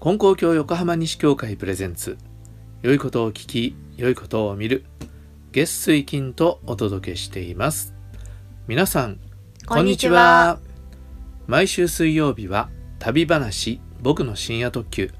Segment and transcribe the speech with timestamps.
[0.00, 2.18] 金光教横浜西教会プレゼンツ。
[2.82, 4.84] 良いことを聞き良いことを見る。
[5.52, 7.94] 月水金とお届けしています。
[8.66, 9.20] 皆さん
[9.66, 10.58] こんにちは。
[11.46, 12.68] 毎週水曜日は
[12.98, 15.12] 旅話僕の深夜特急。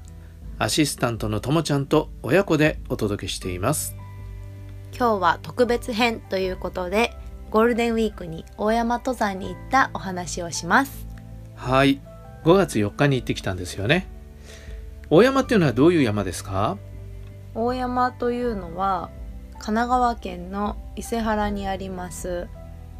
[0.59, 3.95] アシスタントのともちゃんと親子でお届けしています。
[4.95, 7.17] 今日は特別編ということで
[7.49, 11.02] ゴールデンウィークに大山登山に行ったお話をします
[11.63, 12.01] はい。
[12.43, 14.05] 5月4日に行ってきたんですよね。
[15.09, 16.77] 大山っていうのはどういう山ですか？
[17.55, 19.09] 大山というのは
[19.53, 22.49] 神奈川県の伊勢原にあります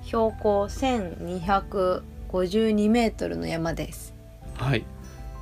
[0.04, 4.14] 標高1252メートルの山です。
[4.56, 4.86] はい。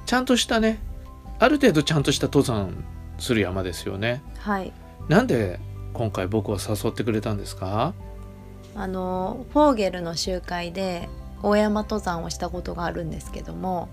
[0.08, 0.80] ちゃんとしたね
[1.38, 2.84] ある程度ちゃんとした登山
[3.20, 4.24] する山ですよね。
[4.40, 4.74] はい。
[5.10, 5.60] なんで
[5.94, 7.94] 今回僕を誘ってくれたんですか？
[8.74, 11.08] あのフォーゲルの集会で
[11.44, 13.90] 大山登山をしたことがあるんですけども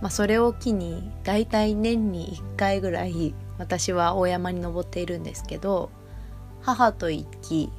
[0.00, 5.90] まあ、それを機にだいたい年に1回ぐらい私は大山に登っているんですけど
[6.62, 7.70] 母と行き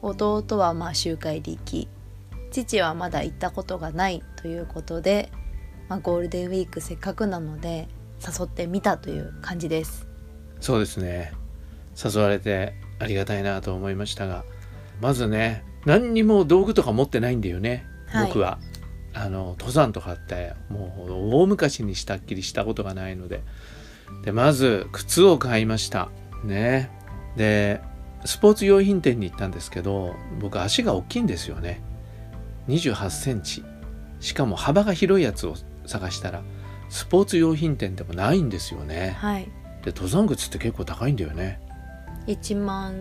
[0.00, 1.88] 弟はまあ集会で行き
[2.50, 5.30] 父はまだ行ったことがないということで、
[5.88, 7.88] まあ、ゴールデンウィークせっかくなので
[8.26, 10.08] 誘ってみたという感じです。
[10.60, 11.32] そうですね。
[12.02, 14.44] 誘われてありがたいなと思いましたが
[15.00, 18.58] まずね何にも道具とか持ってないんだよね、はい、僕は
[19.14, 23.42] あの登山とかってもう大昔にしたっきりしたことがないので。
[24.24, 26.08] でまず靴を買いました。
[26.44, 26.90] ね。
[27.36, 27.80] で
[28.24, 31.82] スポーツ用品店に行ったんですけど僕足が大きいんですよね。
[32.68, 33.64] 28センチ。
[34.20, 35.54] しかも幅が広いやつを
[35.86, 36.42] 探したら
[36.88, 39.44] スポーツ用品店でもないんですよね、はい、
[39.84, 41.60] で登山靴って結構高いんだよね。
[42.26, 42.94] 1万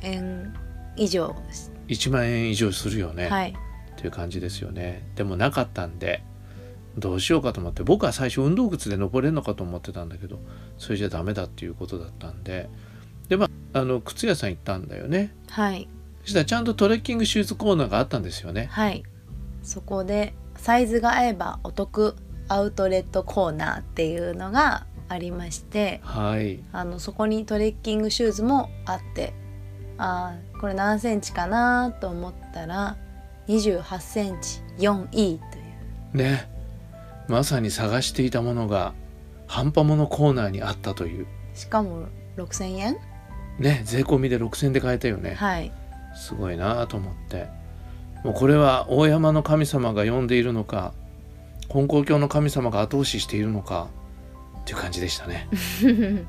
[0.00, 0.54] 円
[0.96, 1.36] 以上
[1.88, 3.54] 1万円以上するよね、はい
[4.00, 5.06] っていう感じですよね。
[5.14, 6.22] でもなかったんで
[6.96, 10.38] どうしようかと思って僕は最初運動靴で登れるのかと思ってたんだけど
[10.78, 12.70] それじゃダメだっていうことだったんで
[13.28, 15.34] でまああの靴屋さん行ったんだよね。
[15.50, 15.86] はい。
[16.22, 18.68] そしたらちゃんとトレッキングシューズコーナーがあったんですよね。
[18.72, 19.02] はい。
[19.62, 22.16] そこでサイズが合えばお得
[22.48, 26.60] アウトレットコーナーっていうのがありましてはい。
[26.72, 29.34] あのそこにトレッキングシューズもあって
[29.98, 32.96] あこれ何センチかなと思ったら
[33.50, 35.38] 28センチ 4E とい
[36.14, 36.16] う。
[36.16, 36.48] ね。
[37.28, 38.92] まさに探していたものが
[39.46, 41.26] 半端ものコーナーにあったという。
[41.54, 42.06] しかも
[42.36, 42.96] 6000円？
[43.58, 45.34] ね税込みで6000円で買えたよね。
[45.34, 45.72] はい。
[46.14, 47.48] すごいなと思って。
[48.24, 50.92] もうこれは大山の神様が呼んでいるのか
[51.70, 53.88] 金光教の神様が後押ししているのか
[54.60, 55.48] っていう感じでしたね。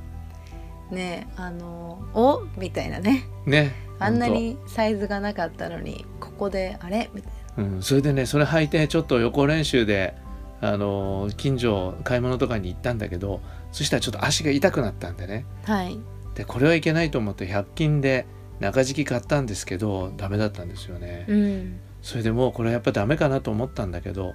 [0.92, 2.42] ねあのお？
[2.58, 3.26] みたいなね。
[3.46, 7.10] ねあんなにサイズがなかったのにここであれ？
[7.14, 10.16] みたいな、うん、それでねそれ履いてちょっと予行練習で
[10.60, 13.42] あの近所買い物とかに行ったんだけど
[13.72, 16.00] そしたらちょっと足が痛くなったんでね、はい、
[16.36, 18.26] でこれはいけないと思って100均で
[18.60, 24.34] 中敷き買ったんですけどダメだったんですよね、うん、それでもうこれやっぱダメかなと思ったんだけど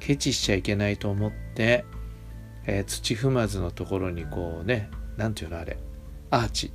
[0.00, 1.84] ケチしちゃいけないと思って、
[2.66, 5.76] えー、土踏まずのところにこうね何ていうのあれ？
[6.30, 6.72] アーチ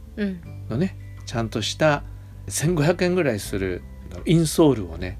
[0.69, 2.03] のね、うん、ちゃんとした
[2.47, 3.83] 1,500円ぐらいする
[4.25, 5.17] インソールをね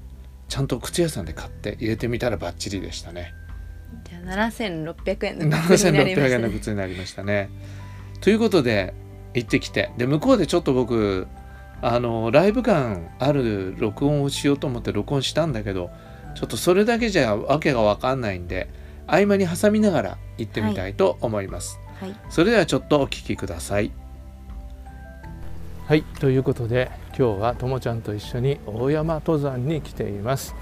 [0.48, 3.32] ちゃんと靴屋さんで買って入れてみたらバッチリでしたね。
[4.08, 6.32] じゃあ7600円の靴になりましたね。
[6.32, 7.50] 円の靴になりましたね。
[8.20, 8.94] ということで
[9.34, 11.26] 行ってきてで向こうでちょっと僕
[11.82, 15.90] あのライブ感ある録音をしようと思って録音したんだけど
[16.34, 18.68] ちょっとそれだけじゃわけが分かんないんで
[19.06, 21.78] 合間に挟みながら行ってみたいと思います。
[22.00, 23.92] はいはい、それではちょっとお聞きください。
[25.86, 30.52] はいということで今日はともちゃんと一緒に大山登山に来ています。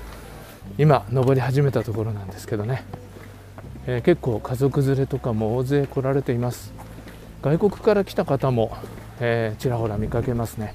[0.76, 2.84] 今登り始めたところなんですけどね、
[3.86, 6.74] えー、結構家族連れとかも大勢来られています。
[7.40, 8.76] 外国から来た方も、
[9.18, 10.74] えー、ちらほら見かけますね、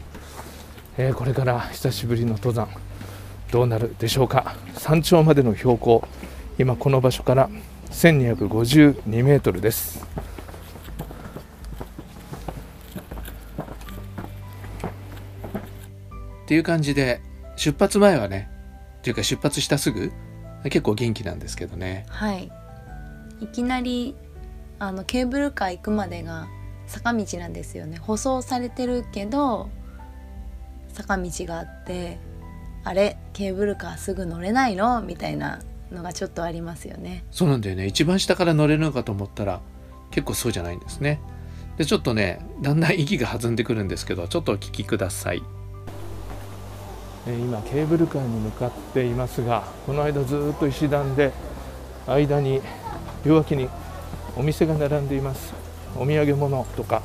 [0.98, 2.70] えー、これから久しぶりの登山
[3.52, 4.56] どうなるでしょうか。
[4.74, 6.08] 山頂までの標高
[6.58, 7.52] 今この場所から
[7.92, 10.04] 1252メートルです。
[16.48, 17.20] っていう感じで
[17.58, 18.50] 出発前はね
[19.00, 20.14] っていうか出発したすぐ
[20.64, 22.06] 結構元気なんですけどね。
[22.08, 22.50] はい。
[23.42, 24.16] いきなり
[24.80, 26.48] あのケーブルカー行くまでが
[26.86, 27.98] 坂道なんですよね。
[27.98, 29.70] 舗装されてるけど
[30.88, 32.18] 坂道があって
[32.86, 33.18] あれ？
[33.34, 35.02] ケーブルカーすぐ乗れないの？
[35.02, 35.60] みたいな
[35.92, 37.26] のがちょっとありますよね。
[37.30, 37.88] そうなんだよね。
[37.88, 39.60] 一番下から乗れるのかと思ったら
[40.12, 41.20] 結構そうじゃないんですね。
[41.76, 45.44] でちょっとねだんだん息が弾んでくるんですけどちょっとお聞きください
[47.36, 51.34] 今ケーブルカーに向かっていますがこの間ずっと石段で
[52.08, 52.62] 間に
[53.26, 53.70] 両脇に
[54.36, 55.54] お店が並んでいます。
[55.96, 57.02] お土産物とか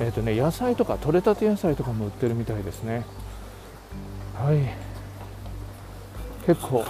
[0.00, 3.04] えーとね、野菜とか取れたて野菜とかも売ってるみたいですね。
[4.34, 4.58] はい。
[6.46, 6.84] 結構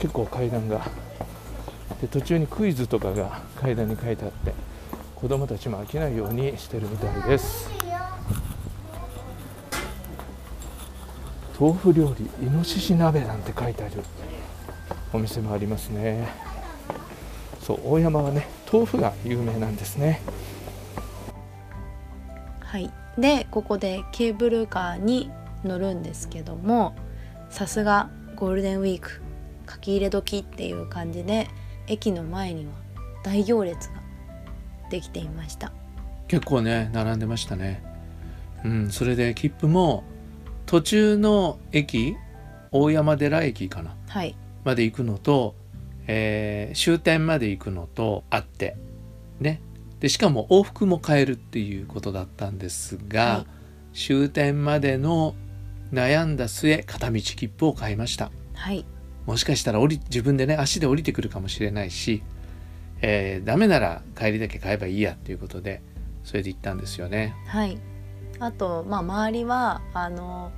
[0.00, 0.80] 結構階段が。
[2.00, 4.52] で途中にクイズとかが階段に書いてあって
[5.14, 7.81] 子供たちも飽きないようにしてるみたいです。
[11.62, 13.92] 豆腐料理イノシシ鍋なんて書いてある
[15.12, 16.26] お店もありますね。
[17.60, 20.20] そう大山はね豆腐が有名なんですね。
[22.58, 22.90] はい。
[23.16, 25.30] でここでケーブルカーに
[25.62, 26.96] 乗るんですけども
[27.48, 29.22] さすがゴールデンウィーク
[29.70, 31.46] 書き入れ時っていう感じで
[31.86, 32.72] 駅の前には
[33.22, 34.02] 大行列が
[34.90, 35.70] できていました。
[36.26, 37.84] 結構ね並んでましたね。
[38.64, 40.02] うんそれで切符も
[40.72, 42.16] 途中の駅
[42.70, 44.34] 大山寺駅かな、はい、
[44.64, 45.54] まで行くのと、
[46.06, 48.78] えー、終点まで行くのとあって。
[49.38, 49.60] ね。
[50.00, 53.46] でしかも往復も買えるっていうことだったんですが、は
[53.92, 55.34] い、終点までの
[55.92, 58.86] 悩んだ末片道切符を買いました、はい、
[59.26, 62.22] もしかしたら降り自分でね足で降りてくるかもしれないし、
[63.02, 65.82] えー、ダメなら帰りだけ買えばいいやっていうことで
[66.24, 67.34] それで行ったんですよね。
[67.46, 67.78] はい。
[68.38, 70.50] あと、まあ、周りはあの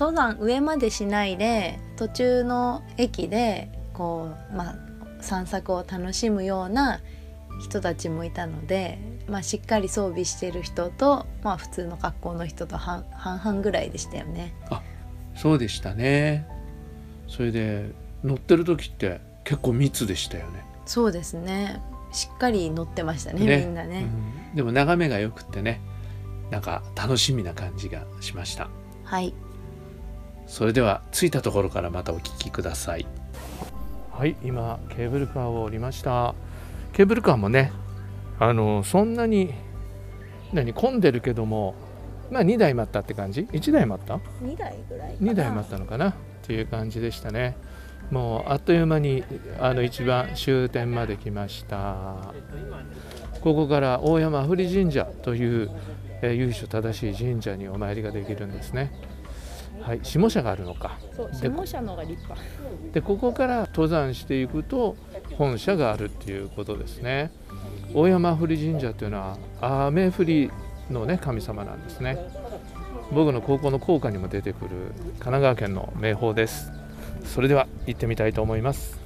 [0.00, 4.76] 登山上までしないで途中の駅でこう、まあ、
[5.20, 7.00] 散策を楽しむような
[7.60, 8.98] 人たちもいたので、
[9.28, 14.54] まあ、しっかり装備してる人と、まあ、普通の格好の人と半々ぐらいでしたよね。
[14.70, 14.82] あ
[15.36, 16.48] そうでしたね。
[17.28, 17.90] それで
[18.24, 20.64] 乗ってる時って結構密でしたよね。
[20.86, 21.82] そうですね。
[22.10, 24.06] しっかり乗ってましたね、ね、みんなね、
[24.50, 25.80] うん、でも眺めがよくってね
[26.50, 28.70] なんか楽しみな感じがしました。
[29.04, 29.34] はい
[30.50, 33.06] それでは着いたところからまたお聞きください。
[34.10, 36.34] はい今ケーブルカーを降りました。
[36.92, 37.70] ケーブルカーもね
[38.40, 39.54] あのそんなに
[40.52, 41.76] 何混んでるけども
[42.32, 46.10] まあ2台待ったって感じ？1台待った？2台ぐらい2台待ったのかな？
[46.10, 47.56] っていう感じでしたね。
[48.10, 49.22] もうあっという間に
[49.60, 52.34] あの一番終点まで来ました。
[53.40, 55.70] ここから大山阿夫利神社という、
[56.22, 58.92] えー、由緒正しい神社にお参りができるんですね
[59.82, 60.98] はい、下社があるのか。
[61.32, 62.42] 下社のが立派。
[62.92, 64.96] でここから登山していくと
[65.36, 67.30] 本社があるっていうことですね。
[67.94, 70.50] 大山振神社というのは雨降り
[70.90, 72.18] のね神様なんですね。
[73.12, 76.72] 僕の高校の校歌にも出てくる神奈川県の名峰です。
[77.24, 79.00] それでは行ってみたいと思います。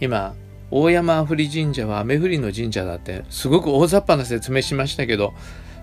[0.00, 0.34] 今
[0.70, 5.32] 大山阿夫利神社は雨降りの神社だってすごく大雑把な説明しましたけど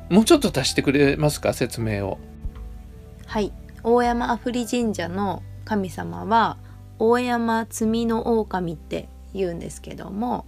[0.09, 2.19] もうちょっと足してくれますか説明を
[3.31, 3.53] はい。
[3.81, 6.57] 大山阿夫利神社の神様は
[6.99, 10.45] 大山積みの狼って言うんですけども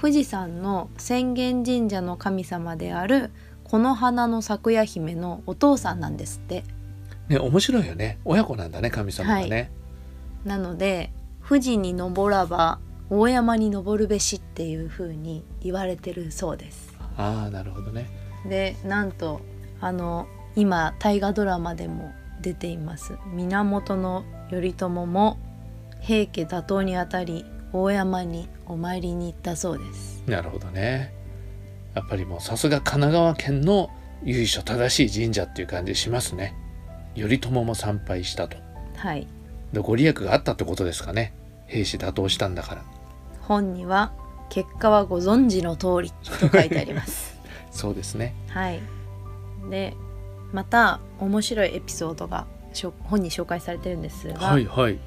[0.00, 3.30] 富士山の浅間神社の神様である
[3.62, 6.64] この花の咲夜姫のお父さんなんですって。
[7.28, 8.18] ね面白いよね。
[8.24, 9.70] 親子なんだね神様がね、はい、
[10.48, 11.12] なので
[11.48, 16.92] 富士に登らば大山に登るべしっていう風に言われてるそうです。
[17.16, 18.08] ああなるほどね。
[18.48, 19.42] でなんと
[19.80, 20.26] あの
[20.56, 23.18] 今大河ドラマでも出ています。
[23.32, 25.38] 源頼朝も
[26.00, 30.22] 平家打倒にあたり大山にお参りに行ったそうです。
[30.26, 31.12] なるほどね。
[31.94, 33.90] やっぱりもうさすが神奈川県の
[34.24, 36.54] 由緒正しい神社っていう感じしますね。
[37.14, 38.56] 頼朝も参拝したと。
[38.96, 39.26] はい。
[39.72, 41.34] でご利益があったってことですかね。
[41.66, 42.84] 兵士打倒したんだから。
[43.42, 44.12] 本には
[44.48, 47.38] 結果はご存知の通りと書いてあります。
[47.70, 48.34] そうですね。
[48.48, 48.80] はい。
[49.70, 49.94] で
[50.52, 52.46] また面白いエピソードが
[53.04, 54.98] 本に紹介されてるんですが、はいはい、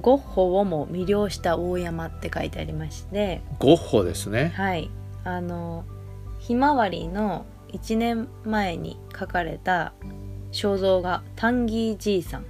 [0.00, 4.52] ゴッホをも魅了した大山って書いてありましてゴッホですね。
[4.56, 4.90] はい。
[5.24, 5.84] あの
[6.38, 9.92] ひまわりの1年前に描かれた
[10.50, 12.46] 肖像画タンギーじいさん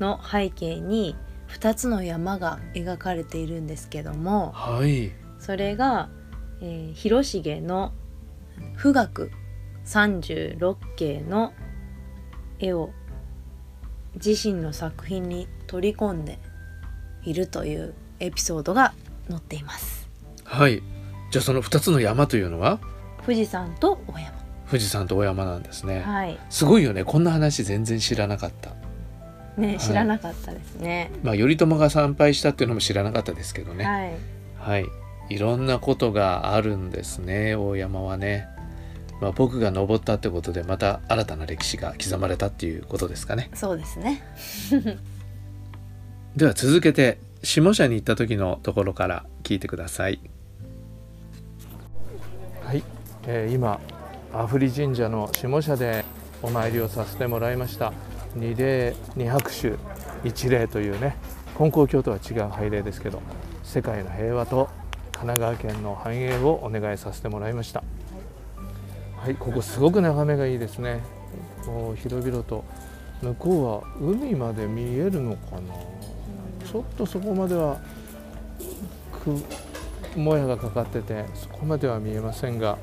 [0.00, 1.16] の背景に
[1.48, 6.10] 2つの山が描かれているんですけども、はい、それが、
[6.60, 7.92] えー、広重の
[8.80, 9.30] 「富岳
[9.88, 11.52] 36景」の
[12.58, 12.90] 絵を
[14.22, 16.38] 自身の作品に取り込んで
[17.24, 18.92] いるというエピソードが
[19.28, 20.08] 載っています。
[20.44, 20.82] はい。
[21.30, 22.78] じゃあその2つの山というのは？
[23.22, 24.38] 富士山と大山。
[24.68, 27.02] 富士山と大山なんですね、はい、すごいよね。
[27.02, 28.74] こんな話全然知らなかった。
[29.56, 31.10] ね、はい、知らなかったですね。
[31.22, 33.84] まあ頼朝が参拝したっていうのも知らなかったですけどね。
[33.84, 34.14] はい、
[34.58, 34.86] はい、
[35.30, 38.46] いろんなことがあるんですね大山はね
[39.20, 43.50] まあ、僕が登ったってことでまた新たな歴史が刻まれたっていうことですかね。
[43.54, 44.22] そうですね。
[46.36, 50.20] では続けて下社に行った時のところから聞いてください。
[52.64, 52.82] はい、
[53.26, 53.80] えー、今
[54.32, 56.04] 阿夫利神社の下社で
[56.42, 57.92] お参りをさせてもらいました。
[58.34, 59.74] 二礼二拍手
[60.24, 61.16] 一礼というね
[61.56, 63.20] 金光教とは違う拝礼ですけど
[63.64, 64.68] 世界の平和と
[65.12, 67.82] 神奈川県の繁栄をお願いさせてもらいました
[69.20, 71.00] はいここすごく眺めがいいですね。
[71.66, 72.64] もう広々と。
[73.20, 75.60] 向こうは海まで見えるのかな。
[76.64, 77.78] ちょっとそこまでは
[80.16, 82.78] もやがかかっててそこまでは見えませんが、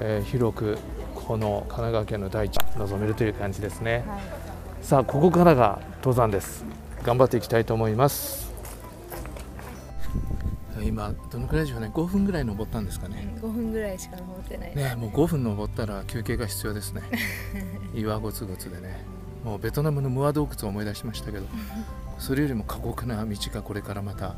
[0.00, 0.78] えー、広く
[1.14, 4.20] この神奈川県の大地望めるという感じですね、はい、
[4.82, 6.64] さあここからが登山です。
[7.02, 8.43] 頑張っていきたいと思います
[10.86, 13.34] 今どのくらいでしょうね？5分ぐらい登ったんですかね。
[13.40, 17.02] 5分ぐらいしか登ってないねもう5分登ったら休憩が必要ですね。
[17.94, 19.04] 岩ゴツゴツでね。
[19.44, 21.44] もうベトナムのムア洞窟を思い出しましたけど
[22.18, 24.36] それよりも過酷な道がこれからまた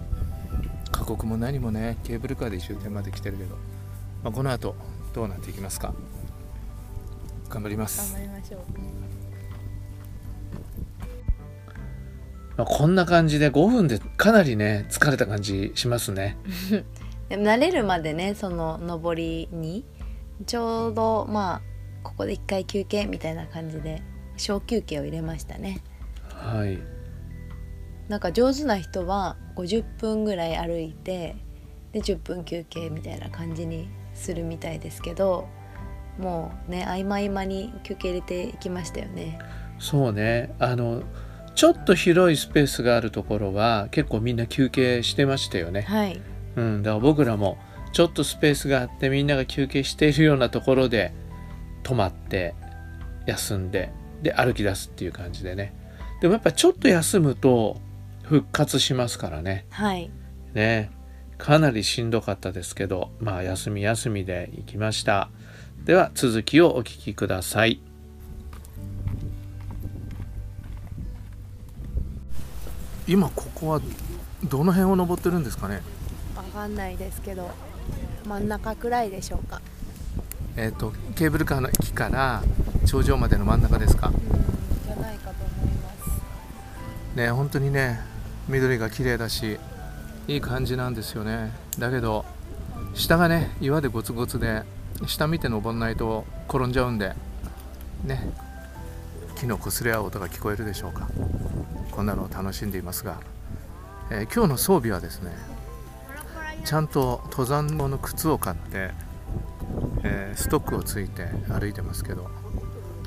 [0.91, 3.55] 過酷も何もねケーブルカーで終点まで来てるけど、
[4.25, 4.75] まあ、この後
[5.15, 5.95] どうなっていきますか？
[7.49, 8.15] 頑張ります。
[8.15, 8.61] 頑張りましょう
[12.57, 16.37] まあ、こんな感じで5分でかなりね疲れた感じしますね。
[17.29, 19.85] で も慣れるまでねその上りに
[20.47, 21.63] ちょうどまあ
[22.03, 24.03] ここで一回休憩みたいな感じで
[24.37, 25.81] 小休憩を入れましたね。
[26.29, 26.79] はい。
[28.09, 31.37] なんか上手な人は50分ぐらい歩いて
[31.93, 35.49] で10分休憩みたいな感じにするみたいですけど
[36.19, 39.39] もうね合間合間に休憩入れていきましたよね。
[39.79, 40.55] そうね。
[40.59, 41.03] あの
[41.57, 45.83] ちょっと広いスペースがあるところは結構みんな休憩してましたよね。
[45.83, 46.21] はい、
[46.55, 47.59] うん、だから僕らも
[47.93, 51.15] ちょっとスペースがあってみんなが休憩しているようなところで
[51.83, 52.55] 泊まって
[53.27, 53.91] 休んで
[54.23, 55.75] で歩き出すっていう感じでね
[56.21, 57.81] でもやっぱちょっと休むと
[58.23, 59.65] 復活しますからね。
[59.71, 60.11] はい、
[60.53, 60.91] ね
[61.39, 65.31] かなりしんどかったですけどまあ休み休みで行きました。
[65.87, 67.86] では続きをお聞きください。
[73.07, 73.81] 今ここは
[74.45, 75.81] どの辺を登ってるんですかね？
[76.37, 77.51] わかんないですけど
[78.27, 79.61] 真ん中くらいでしょうか。
[80.57, 82.43] えっ、ー、とケーブルカーの駅から
[82.87, 84.11] 頂上までの真ん中ですか？
[84.87, 85.91] じゃないかと思いま
[87.15, 87.17] す。
[87.17, 88.01] ね本当にね
[88.49, 89.59] 緑が綺麗だし
[90.29, 91.53] いい感じなんですよね。
[91.79, 92.25] だけど
[92.95, 94.63] 下がね岩でゴツゴツで
[95.07, 97.13] 下見て登んないと転んじゃうんで
[98.05, 98.31] ね
[99.37, 101.07] 木の擦れ合う音が聞こえるでしょうか？
[101.97, 103.19] こんなのを楽しんでいますが、
[104.11, 105.33] えー、今日の装備はですね
[106.67, 108.91] ちゃんと登山用の靴を買って、
[110.05, 112.31] えー、ストックをついて歩いてますけど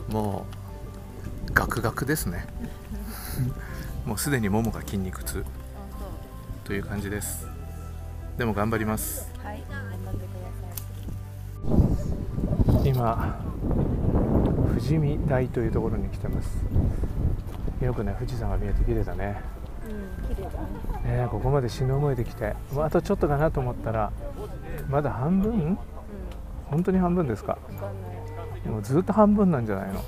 [0.08, 0.48] も
[1.48, 2.48] うガクガクですね。
[4.06, 5.46] もうすでにももが筋肉痛
[6.64, 7.48] という感じです。
[8.38, 9.30] でも頑張ります。
[9.44, 10.30] はい頑張ってく
[11.74, 12.90] ださい。
[12.90, 13.40] 今
[14.70, 16.58] 富士見台というところに来てます。
[17.82, 19.42] よくね富士山が見えて綺麗だね。
[19.86, 20.60] うん綺麗だ
[21.10, 21.22] ね。
[21.24, 22.56] ねここまで死ぬ思いできて。
[22.78, 24.12] あとちょっとかなと思ったら
[24.90, 25.78] まだ半分、うん、
[26.66, 27.58] 本当に半分ですか？
[28.66, 30.04] もうずっと半分なんじゃないの？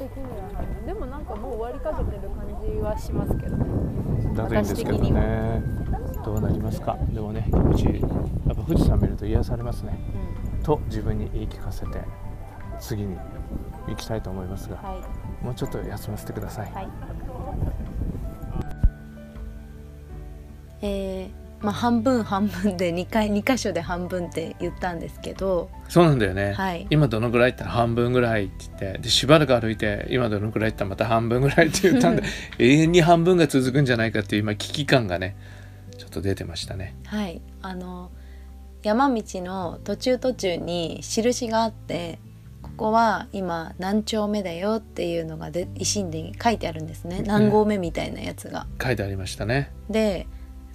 [0.85, 3.55] でもなんかもう終わりかけてる感じはしますけど
[4.35, 5.63] だといいんですけどね。
[6.23, 6.97] どうなりますか？
[7.09, 8.09] でもね気持ちいいやっ
[8.55, 9.97] ぱ富士山見ると癒されますね、
[10.57, 12.01] うん、と自分に言い聞かせて
[12.79, 13.17] 次に
[13.87, 15.01] 行きたいと思いますが、は
[15.41, 16.87] い、もうちょっと休ませてください、はい
[20.81, 32.23] えーまあ、半分半分で2回2箇所で半分って言ったんですけどそうなんだよね、はい、今どのぐらいって半分ぐらいって言ってでしばらく歩いて今どのぐらいってまた半分ぐらいって言ったんで
[32.57, 35.35] 永遠に半分が続くんじゃないかっていう今危機感がね
[35.97, 36.95] ちょっと出てましたね。
[37.05, 38.09] はいあの
[38.83, 42.17] 山道の途中途中に印があって
[42.63, 48.65] ここは今何丁目だよっていうのがで石に書いてあるんですね何合目みたいなやつが。
[48.81, 49.71] 書いてありましたね。
[49.87, 50.25] で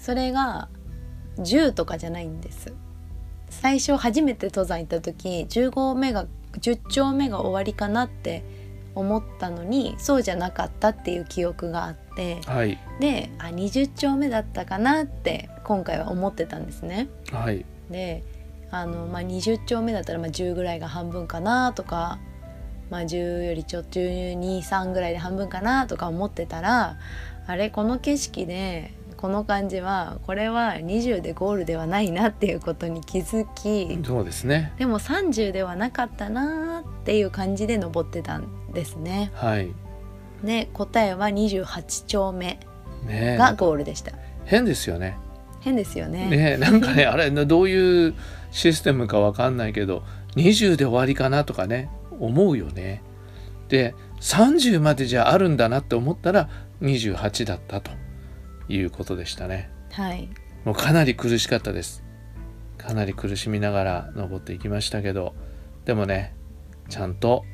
[0.07, 0.69] それが
[1.39, 2.73] 10とかじゃないんです。
[3.51, 8.45] 最初初めて登山行った時1 5目が10丁目が終わりかなって
[8.95, 17.09] 思ったのにそうじゃなかったっていう記憶があって、はい、であ20丁目だったかなって今回は思ってたんですね。
[17.33, 18.23] はい、で
[18.71, 22.21] あの、まあ、20丁目だったらまあ10ぐらいが半分かなとか、
[22.91, 26.97] まあ、10よりちょっと123ぐらいで半分かなとか思ってたら
[27.49, 39.31] あれこの景色でこの感じはこれは20でゴールではないなっていうことに気づきそうですねでも30ではなかったなっていう感じで登ってたんですね。
[39.35, 39.73] はい、
[40.45, 42.59] で答えは28丁目
[43.09, 44.13] がゴールでした。
[44.45, 45.19] 変ですよね。
[45.61, 48.15] 変ですよねねなんかね あれどういう
[48.53, 50.05] システムかわかんないけど
[50.37, 53.03] 20で終わりかなとかね思うよね。
[53.69, 56.49] で30までじゃあるんだなって思ったら
[56.83, 57.91] 28だったと
[58.69, 59.71] いうことでしたね。
[59.93, 60.29] はい
[60.65, 62.03] もうかなり苦しかったです。
[62.77, 65.35] かなり苦しみながら登っていきましたけど
[65.85, 66.35] でもね
[66.89, 67.45] ちゃんと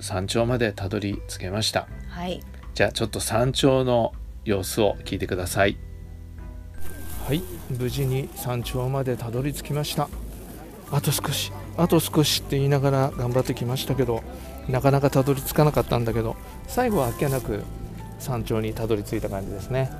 [0.00, 1.88] 山頂までたどり着けました。
[2.08, 2.40] はい
[2.78, 4.12] じゃあちょっと山頂の
[4.44, 5.76] 様子を聞いてください
[7.26, 7.42] はい
[7.76, 10.08] 無事に山頂までたどり着きました
[10.92, 14.22] あと少しあと少しって言いながら頑張ってきましたけど
[14.68, 16.36] なかなかたどり着かなかったんだけど
[16.68, 17.64] 最後はあっけなく
[18.20, 19.90] 山頂にたどり着いた感じですね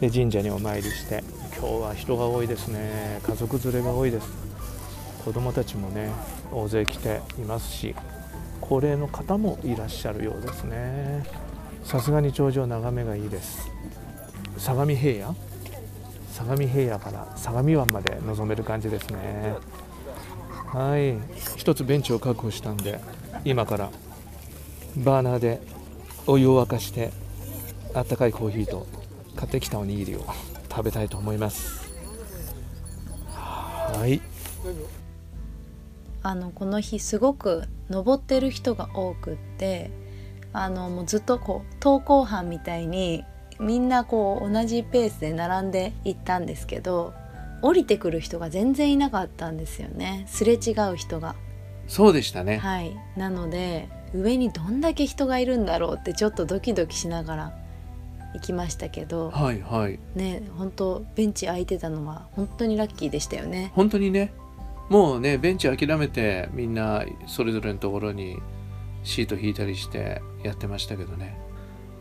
[0.00, 1.22] で神社にお参りして
[1.58, 3.20] 今日は人が多いですね。
[3.22, 4.28] 家族連れが多いです。
[5.24, 6.10] 子供たちもね
[6.52, 7.94] 大勢来ていますし
[8.60, 11.24] 高齢の方もいらっしゃるようですね。
[11.84, 13.70] さすがに頂上眺めがいいです。
[14.58, 15.36] 相模平野？
[16.32, 19.54] 相模平野から相模湾まで望める感じですね。
[20.66, 21.16] はい。
[21.56, 23.00] 一つベンチを確保したんで
[23.44, 23.90] 今から
[24.96, 25.60] バーナーで
[26.26, 27.10] お湯を沸かして
[27.94, 28.86] あったかいコーヒーと
[29.36, 30.24] 買ってきたおにぎりを
[30.70, 31.92] 食べたいと思います。
[33.30, 34.20] はい。
[36.22, 39.90] あのこの日すごく登ってる人が多くって
[40.54, 43.24] あのもうずっとこう登校班みたいに
[43.60, 47.12] みんなこう同じペースで並んでいったんですけど
[47.60, 50.24] 降りてくる人が全然いなかったんですよね。
[50.28, 51.34] すれ違う人が。
[51.86, 52.58] そうでしたね。
[52.58, 52.96] はい。
[53.16, 57.58] なので上にどんだけ人がいるんだろうってちょっとドキドキしながら
[58.34, 59.98] 行きましたけどはいはい。
[60.14, 63.72] ね本当ベンチ空いてたのは本当にラッキーでしたよね。
[63.74, 64.32] 本当にね。
[64.90, 68.36] もうねベンチ諦めてみんなそれぞれのところに
[69.02, 71.38] シート引いたりしてやってましたけどね。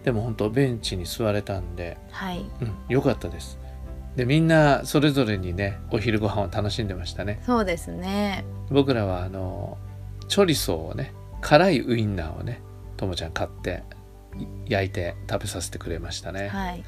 [0.04, 2.46] でも本当ベンチに座れたんで、はい。
[2.62, 3.60] うん、よかったです。
[4.16, 7.42] でみんなそれぞれにねお昼ご飯を楽しんでましたね。
[7.46, 8.44] そうですね。
[8.70, 9.78] 僕らはあの
[10.28, 12.62] チョリソーをね辛いウインナーをね
[12.98, 13.93] ともちゃん買ってい
[14.74, 16.84] 焼いて食べさせてくれましたね、はい。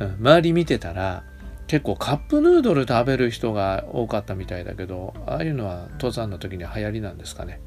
[0.00, 1.24] うん、周り見てたら
[1.66, 7.60] 結構カップヌードル食べる人が多かったみたいだけどああいうのは登山の時に流行りなんですかね、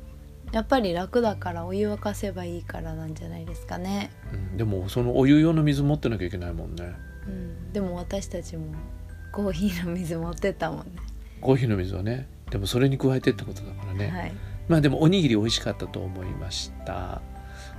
[0.51, 6.93] やっぱり楽だからお湯沸かせばいいからなんじゃないですかね、うん、でもそのお湯用の水持ってなきゃいけないもんね。
[7.27, 8.65] うん、でも私たちも
[9.31, 10.85] コーヒーの水持ってったもんね。
[11.39, 12.27] コーヒーの水をね。
[12.51, 14.33] でもそれに加えてってことだからね、はい。
[14.67, 17.21] まあでもおにぎり美味しかったと思いました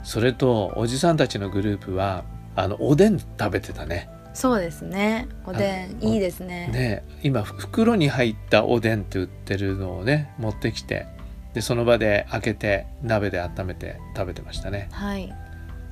[0.04, 4.08] それとおじさんたちのグループはあのおでん食べてたね。
[4.34, 5.28] そうですね。
[5.46, 6.68] おでんあいいですね。
[6.68, 11.06] ね今ふ袋に入ったおでんって売ってるのをね持ってきて
[11.54, 14.88] でその場で開けて鍋で温めて食べてましたね。
[14.92, 15.32] はい。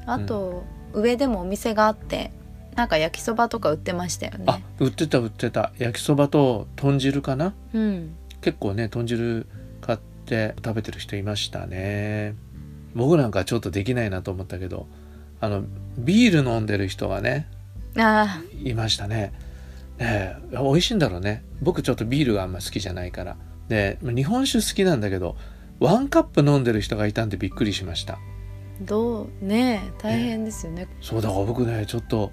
[0.07, 2.33] あと、上でもお店があって
[2.75, 5.73] なんか焼きそばとか売ってましたよあね売ってた売ってた。
[5.79, 7.55] 焼きそばと豚汁かな？
[7.73, 8.17] うん。
[8.41, 9.47] 結構ね豚汁
[9.81, 12.35] 買って食べてる人いましたね
[12.95, 14.87] 僕なんかちょっとできないなと思ったけど
[15.41, 15.65] あの
[15.99, 17.49] ビール飲んでる人がね
[17.97, 19.33] あいましたね。
[19.99, 21.45] ねえ美味しいんだろうね。
[21.61, 23.37] 僕ちょっとビールがあんま好きじゃないから。
[23.69, 25.37] で日本酒好きなんだけど
[25.79, 28.15] ワンカップ飲んでる人がいたんでびっくりしました。
[28.83, 29.45] ーどう？
[29.45, 30.89] ねえ大変ですよね。
[31.01, 32.33] そうだから僕ねちょっと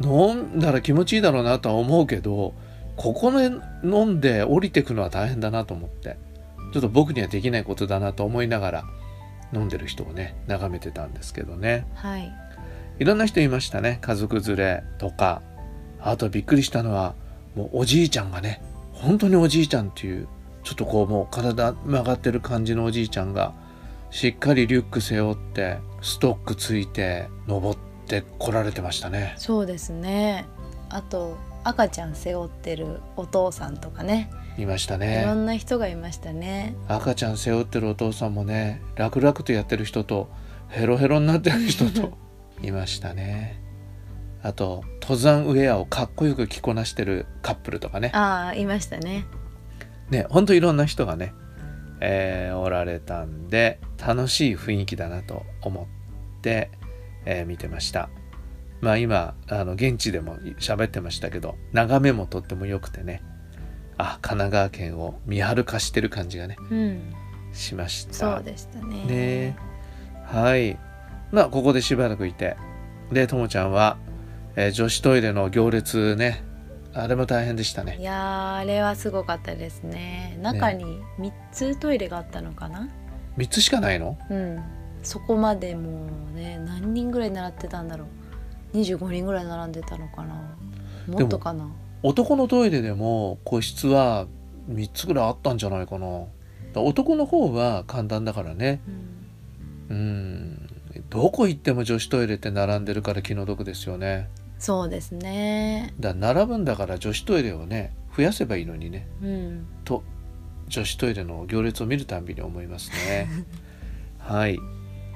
[0.00, 2.54] 飲んだら気持ちいいだろうなとは思うけど
[2.96, 3.50] ここで
[3.84, 6.16] 飲んで降りてくのは大変だなと思って。
[6.70, 8.84] ちょっと僕にはできないことだなと思いながら
[9.52, 11.86] 飲んでる人をね眺めてたんですけどね。
[11.94, 12.32] はい。
[12.98, 13.98] いろんな人いましたね。
[14.00, 15.42] 家族連れとか。
[16.00, 17.14] あとびっくりしたのは
[17.56, 20.28] もうおじいちゃんがね本当におじいちゃんっていう
[20.62, 23.52] ちょっとこうもう体曲がってる感じのおじいちゃんが
[24.10, 29.34] しっかりリュック背負ってストックついて登ってこられてましたね。
[29.38, 30.46] そうですね。
[30.88, 36.74] あと赤ちゃん背負ってるお父さんとかねいましたいろねんな人がいましたね。
[36.88, 40.28] 赤ちゃん背負ってるお父さんもね楽々とやってる人と
[40.68, 42.18] ヘロヘロになってる人と
[42.62, 43.62] いましたね。
[44.42, 48.10] あと登山ウェアをかっこよく着こなしてるカップルとかね。
[48.14, 49.24] ああいましたね。
[50.10, 51.32] ねほんといろんな人がね、
[52.00, 55.86] えーおられたんで楽しい雰囲気だなと思っ
[56.40, 56.70] て、
[57.24, 58.08] えー見てました。
[58.80, 63.22] まあ今あの現地でも喋ってましたけど眺めもとっても良くてね
[63.98, 67.14] あ神奈川県を見晴かしてる感じがねうん。
[67.52, 68.14] しました。
[68.14, 69.04] そうでしたね。
[69.04, 69.56] ね。
[70.24, 70.78] はい。
[71.32, 72.56] まあここでしばらくいて。
[73.12, 73.96] でともちゃんは、
[74.54, 76.44] えー女子トイレの行列ね。
[76.94, 77.96] あれも大変でしたね。
[78.00, 80.38] いやーあれはすごかったですね。
[80.42, 80.84] 中に
[81.18, 82.88] 3つトイレがあったのかな、
[83.36, 84.18] 3つしかないの？
[84.30, 84.62] うん。
[85.02, 88.06] そこまでもうね何人ぐらい並ってたんだろ
[88.74, 88.76] う。
[88.78, 90.56] 25人ぐらい並んでたのかな。
[91.06, 91.68] もっとかな
[92.02, 94.26] 男のトイレでも個室は
[94.70, 96.24] 3つぐらいあったんじゃないかな。
[96.74, 98.80] 男の方は簡単だからね。
[99.90, 99.96] うん。
[99.96, 100.68] うん。
[101.10, 104.28] どこ行っても女子トイレって並んでるから気の毒ですよね。
[104.58, 105.94] そうですね。
[105.98, 109.08] だ並ぶんだから女子トイレをね増やせばいいのにね。
[109.22, 109.66] うん。
[109.84, 110.02] と
[110.68, 113.28] 女子トイレの行列を見るたんびに思いますね。
[114.18, 114.58] はい。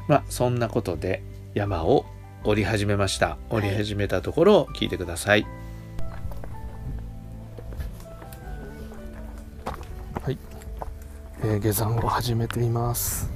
[0.09, 1.23] まあそんなことで
[1.55, 2.07] 山を
[2.45, 3.37] 降り始めました。
[3.51, 5.47] 降り始めたところを聞いてください、
[11.45, 13.29] えー下山を始めています。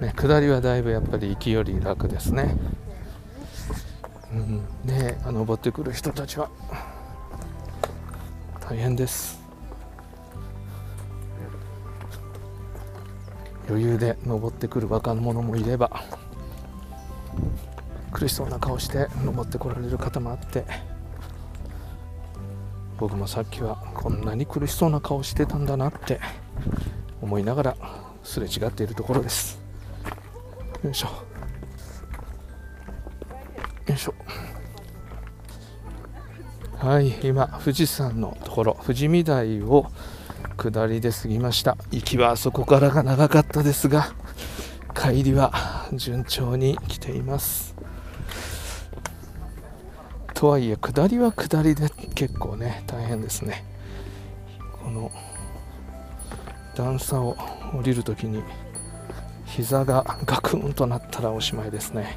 [0.00, 2.54] ね、下りはだいぶやっぱり行きより楽ですね。
[4.32, 6.50] うん、で登ってくる人たちは
[8.60, 9.40] 大変です。
[13.68, 16.04] 余裕で登ってくる若者もいれば
[18.12, 20.64] 苦しそうな顔して登ってこられる方もあって
[22.98, 26.20] 僕もさっきはこんなに苦しそうな顔してたんだなって
[27.20, 27.76] 思いながら
[28.22, 29.60] すれ違っているところです。
[30.82, 31.08] よいしょ。
[33.86, 34.14] よいしょ。
[36.78, 39.86] はい今富士山のところ富士見台を
[40.56, 41.76] 下りで過ぎました。
[41.90, 44.14] 行きはそこからが長かったですが
[44.94, 45.52] 帰りは
[45.92, 47.74] 順調に来ています。
[50.34, 53.62] とはいえ下りは下りで結構ね大変ですね。
[54.82, 55.12] この
[56.74, 57.36] 段差を
[57.74, 58.42] 降りるときに
[59.44, 62.16] 膝がガクンとなったらおしまいですね。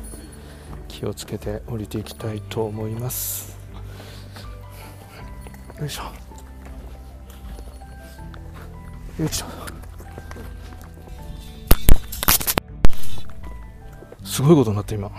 [0.88, 3.57] 気をつけて降りていきたいと思います。
[5.79, 6.03] よいしょ。
[9.21, 9.45] よいしょ。
[14.23, 15.12] すごいことになって今。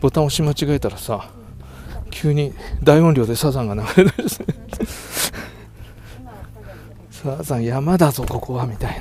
[0.00, 1.30] ボタン押し間違えたらさ
[2.16, 4.44] 急に大音量でサザンが流れ出して。
[7.10, 9.00] サザン山だぞここはみたい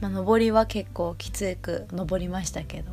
[0.00, 0.08] な。
[0.08, 2.92] まあ、上りは結構きつく登りましたけど。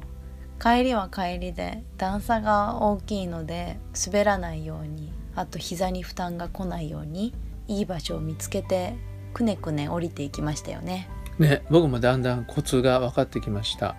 [0.62, 7.34] 帰りは帰りで段差が大きいので滑らないようにあと膝に負担が来ないように
[7.70, 8.98] いい場所を見つけて
[9.34, 11.10] くねくね降りていきましたよね。
[11.38, 13.96] ね僕もだんだんコツが分かってきました。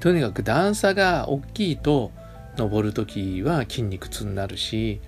[0.00, 2.12] とにかく段差が大きいと
[2.56, 5.00] 登る時は筋肉痛になるし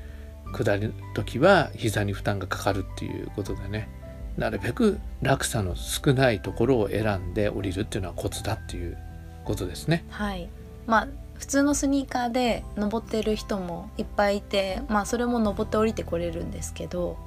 [0.52, 3.88] 下る時は膝に負担がかかるっていうことでね。
[4.36, 8.98] なるべく落差の少ないところを選んで降りるっていうのはコツだっていう
[9.44, 10.04] ことですね。
[10.10, 10.48] はい。
[10.86, 17.18] まあ普通のスニーカーで登ってる人もいっぱいいてまあそれも登って降りてこれるんですけど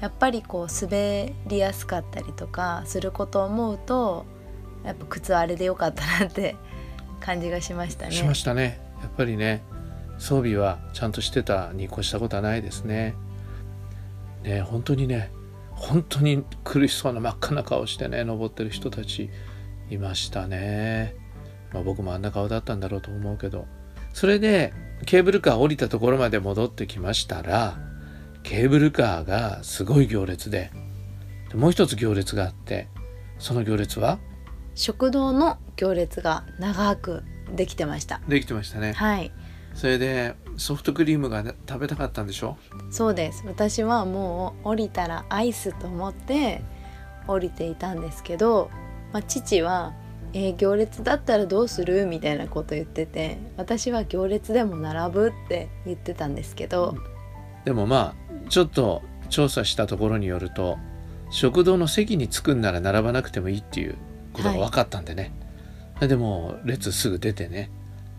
[0.00, 4.26] やっぱりこう滑りやすかったりとかすることを思うと
[4.84, 6.56] やっぱ靴あれでよかったなって
[7.20, 8.12] 感じがしましたね。
[8.12, 9.62] しましたねやっぱりね
[10.18, 13.14] 装備はちゃんとしてたに越したことはないですね。
[14.42, 15.30] ね本当にね
[15.70, 19.30] 本当に苦しそうな真っ赤な顔してね登ってる人たち
[19.90, 21.14] いましたね。
[21.72, 23.66] まあ僕もあんな顔だったんだろうと思うけど。
[24.14, 24.74] それで
[25.06, 27.78] ケーブルカー降りたところまで戻ってきましたら
[28.42, 30.70] ケーブルカーがすごい行列で
[31.54, 32.88] もう一つ行列があって
[33.38, 34.18] その行列は？
[34.74, 38.20] 食堂の行列が長くできてました。
[38.28, 38.92] できてましたね。
[38.94, 39.30] はい、
[39.74, 42.56] それでソフトクリームがね食べたかったんでしょ？
[42.90, 43.44] そうです。
[43.46, 46.62] 私はもう降りたらアイスと思って
[47.26, 48.70] 降りていたんですけど、
[49.12, 49.94] まあ、父は、
[50.32, 52.06] えー行列だったらどうする？
[52.06, 56.96] みたいなこと言ってて私は行列でも並ぶって言ってたんですけど、
[57.64, 60.78] でもまあちょっと調査したところによると
[61.30, 63.96] 食堂の席に着くんなら並ばなくてもいいっていう
[64.32, 65.41] ことが分かったんでね、それ
[66.08, 67.70] でもう列すぐ出てね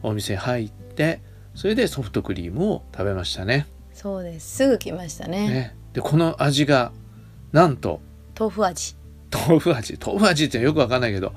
[0.02, 1.22] お店入って
[1.56, 3.68] それでソフトクリームを食べましたね。
[3.94, 4.58] そうです。
[4.58, 5.48] すぐ来ましたね。
[5.48, 5.76] ね。
[5.94, 6.92] でこの味が
[7.52, 8.02] なんと
[8.38, 8.96] 豆腐味。
[9.32, 9.98] 豆腐味。
[10.04, 11.34] 豆腐味ってよく分かんないけど、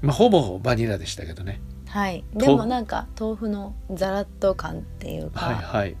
[0.00, 1.60] まあ、ほぼバニラでしたけどね。
[1.88, 2.24] はい。
[2.34, 5.96] でもなんか豆腐のザラッと感っていうか、はいはい。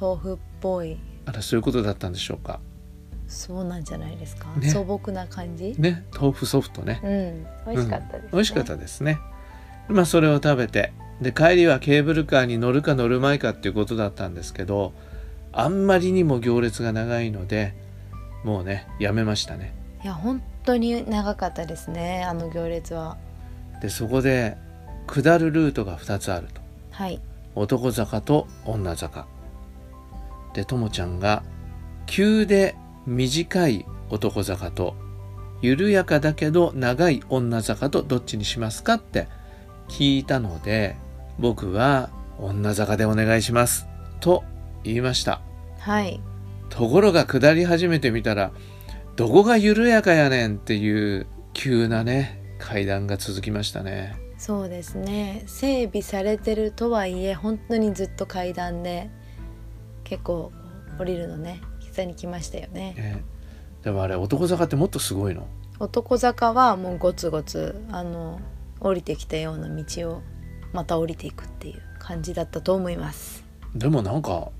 [0.00, 0.98] 豆腐っぽい。
[1.26, 2.60] あらそういうことだったんでしょうか。
[3.28, 4.68] そうなんじゃないですか、ね。
[4.70, 5.74] 素朴な感じ？
[5.78, 6.04] ね。
[6.12, 7.00] 豆腐ソフトね。
[7.04, 7.74] うん。
[7.74, 8.28] 美味しかったです、ね。
[8.32, 9.18] 美味しかったですね。
[9.88, 10.92] まあそれを食べて。
[11.20, 14.92] で帰りはケーブルカーに乗るか乗るまいかっていうことだったんですけど
[15.52, 17.74] あんまりにも行列が長いので
[18.44, 19.74] もうねやめましたね。
[20.04, 23.16] いや本当に長かったですねあの行列は。
[23.82, 24.56] でそこで
[25.08, 26.60] 下るルートが2つあると。
[26.92, 27.20] はい。
[27.54, 29.26] 男坂と女坂。
[30.54, 31.42] でともちゃんが
[32.06, 32.76] 急で
[33.08, 34.94] 短い男坂と
[35.62, 39.28] 緩やかだけど長い女坂とどっちにしますかって
[39.88, 40.96] 聞いたので
[41.38, 43.88] 僕は女坂でお願いします
[44.20, 44.44] と
[44.84, 45.40] 言いました。
[45.78, 46.20] はい。
[46.68, 48.52] ところが下り始めてみたら
[49.16, 54.16] どこが緩やかやねんっていう急なね階段が続きましたね。
[54.36, 55.44] そうですね。
[55.46, 59.10] 整備されてるとはいえ本当にずっと階段で
[60.04, 60.52] 結構
[60.98, 61.60] 降りるのね
[61.98, 62.94] 膝に来ましたよね。
[62.94, 63.24] ね
[63.82, 65.46] でもあれ男坂ってもっとすごいの？
[65.80, 68.40] 男坂はもうゴツゴツあの
[68.80, 70.22] 降りてきたような道を
[70.72, 73.44] また降りていくっていう感じだったと思います。
[73.74, 74.50] でもなんか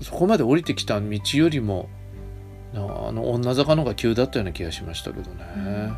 [0.00, 1.88] そこまで降りてきた道よりも
[2.72, 5.96] なあの女坂の方が急だったような気がしましたけどね、うん。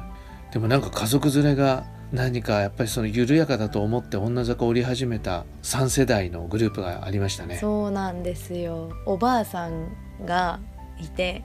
[0.53, 7.59] でもなんか家族連れが何かやっぱりその緩やかだと思って女坂を降り始めた3世代のグループがありましたね。
[7.59, 8.91] そうなんですよ。
[9.07, 9.89] おばあさん
[10.25, 10.61] が
[11.01, 11.45] いて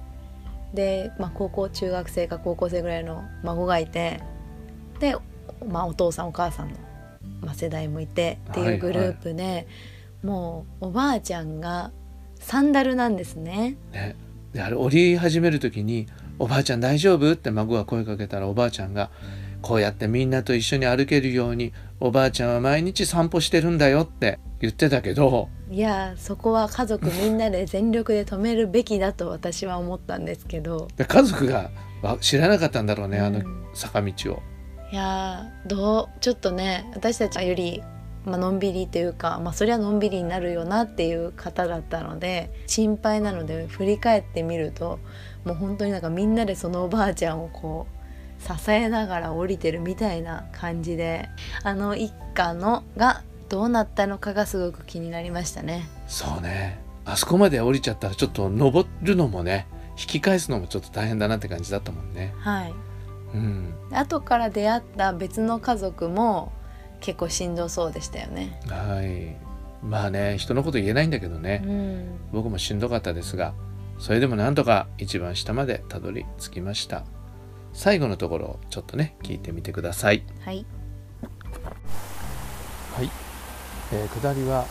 [0.74, 4.22] で、まあ、高校中学生か高校生ぐらいの孫がいて
[5.00, 5.16] で、
[5.68, 6.76] まあ、お父さんお母さんの、
[7.42, 9.68] まあ、世代もいてっていうグループで、
[10.24, 11.92] もうおばあちゃんが
[12.40, 13.78] サンダルなんですね。
[13.92, 14.16] ね
[14.54, 16.08] であれ降り始める時に
[16.38, 19.10] 「おばあちゃん大丈夫?」って孫が声かけたらおばあちゃんが
[19.62, 31.70] 「こうやってみんなと一緒に歩けるようにおばあちゃんは毎日散歩してるんだよ」って言ってたけどいやそこは家族みんなで全力で止めるべきだと私は思ったんですけどで家族が
[32.02, 34.40] わ知らなかったんだろうねあのうん坂道を。
[34.92, 37.82] いやーどうちょっとね私たちより、
[38.26, 45.00] まあのんびりというか、まあ、そりゃのんびりになるよなっていう方だったので心配なので振り返ってみると
[45.46, 48.01] もう本当になんかみんなでそのおばあちゃんをこう
[48.48, 51.30] 支えながら降りてるみたいな感じで
[51.64, 55.88] あの一家のがどうなったのかがすごく気になりましたね。
[56.08, 56.80] そうね。
[57.06, 62.34] あそこまで降りちゃったらちょっと登るのもね引き返すのもちょっと大変だなって感じだったもんね。
[62.40, 62.74] はい。
[63.34, 66.52] うん、後から出会った別の家族も
[67.00, 68.60] 結構しんどそうでしたよね。
[68.68, 69.52] はい。
[69.84, 73.54] まあね人のこと言えないんだけどね、うん、僕もしんどかったですが
[73.98, 77.04] それでもなんとか一番下までたどり着きました
[77.74, 80.24] 最後のところをちょっとね聞いてみてください。
[80.46, 80.66] はい。
[82.96, 83.10] はい、
[83.94, 84.66] えー下りは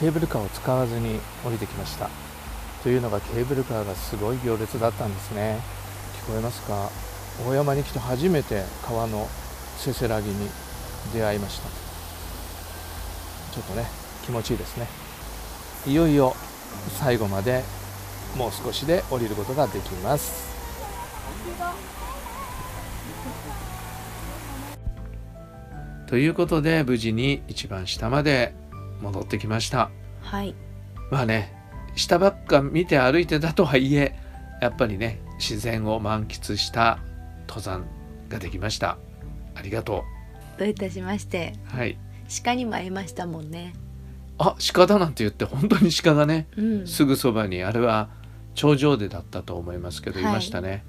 [0.00, 2.10] ケーブルカーを使わずに降りてきました。
[2.82, 5.60] というのがケーブルカーがすごい行列だったんですね。
[6.26, 6.90] 聞こえますか？
[7.48, 9.28] 大山に来て初めて川の
[9.78, 10.48] せせらぎに
[11.14, 11.68] 出会いました。
[13.54, 13.86] ちょっとね
[14.24, 14.86] 気持ちいいですね。
[15.86, 16.34] いよいよ
[16.98, 17.62] 最後まで
[18.36, 20.51] もう少しで降りることができます
[26.12, 28.54] ということで無事に一番下まで
[29.00, 29.90] 戻ってきました。
[30.20, 30.54] はい。
[31.10, 31.54] まあね
[31.96, 34.14] 下ばっか見て歩いてたとはいえ
[34.60, 36.98] やっぱりね自然を満喫した
[37.48, 37.86] 登山
[38.28, 38.98] ができました。
[39.54, 40.04] ありがと
[40.58, 41.54] どういたしまして。
[41.72, 41.98] うはい。
[42.44, 43.72] 鹿にも会いましたもんね。
[44.36, 46.86] あ鹿だなんて言って本当に鹿がねうん。
[46.86, 48.10] すぐそばにあれは
[48.54, 50.30] 頂上でだったと思いますけど、はい。
[50.30, 50.84] いましたね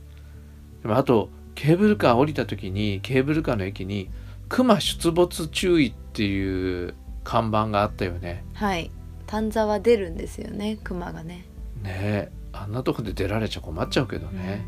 [0.83, 4.09] でもあとケーブルカー降りた時にケーブルカーの駅に
[4.49, 6.93] 「熊出没注意」っていう
[7.23, 8.43] 看板があったよね。
[8.53, 8.91] はい。
[9.25, 11.45] 丹沢出るんですよね熊がね。
[11.81, 12.31] ねえ。
[12.51, 14.65] あんなとこで出られちゃ困っちゃうけどね。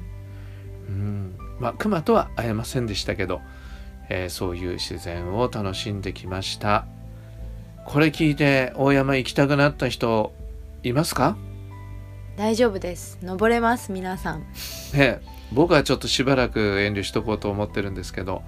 [0.88, 1.36] うん。
[1.60, 3.42] まあ熊とは会えませんでしたけど、
[4.10, 6.86] えーそういう自然を楽しんできました。
[7.86, 10.34] これ聞いて大山行きたくなった人
[10.82, 11.38] いますか？
[12.38, 13.20] 大丈夫です。
[13.22, 14.40] 登れます皆さん。
[14.40, 14.46] ね
[14.96, 15.22] え
[15.56, 18.44] 僕はちょっとしばらく遠慮しとこうと思ってるんですけど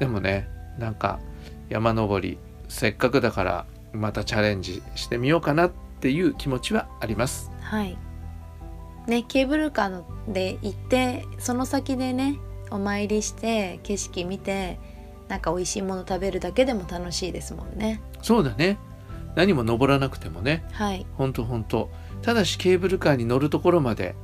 [0.00, 1.20] でもねなんか
[1.68, 7.50] 山登りせっかくだからまたチャレンジしてみようかなっていう気持ちはあります。
[7.60, 7.96] はい。
[9.06, 12.36] ねケーブルカーので行ってその先でね
[12.70, 14.78] お参りして景色見て
[15.28, 18.00] なんか美味しいもの食べるだけでも楽しいですもんね。
[18.22, 18.78] そうだね。
[19.36, 20.64] 何も登らなくてもね。
[20.72, 21.06] はい。
[21.14, 21.90] ほんとほんと
[22.22, 24.14] ただしケーブルカーに乗るところまで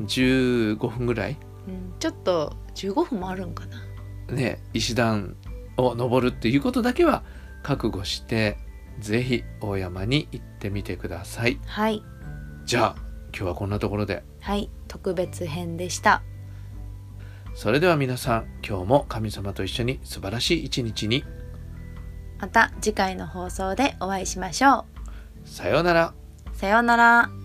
[0.00, 4.34] 15分ぐらいうん、ちょっと15分もあるんかな。
[4.34, 5.36] ね石段
[5.76, 7.22] を登るっていうことだけは
[7.62, 8.58] 覚悟して
[8.98, 11.58] ぜひ大山に行ってみてください。
[11.66, 12.02] はい。
[12.64, 12.96] じゃあ
[13.34, 14.22] 今日はこんなところで。
[14.40, 14.70] はい。
[14.88, 16.22] 特別編でした。
[17.54, 21.24] それでは皆さん今日も神様と一緒に素晴らしい一日に。
[22.38, 24.86] また次回の放送でお会いしましょ
[25.44, 26.14] さようなら。
[26.52, 27.41] うさようなら